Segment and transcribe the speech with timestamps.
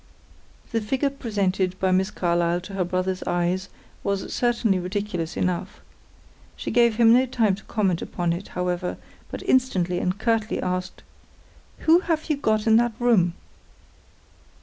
[0.71, 3.69] The figure presented by Miss Carlyle to her brother's eyes
[4.03, 5.79] was certainly ridiculous enough.
[6.55, 8.97] She gave him no time to comment upon it, however,
[9.29, 11.03] but instantly and curtly asked,
[11.81, 13.35] "Who have you got in that room?"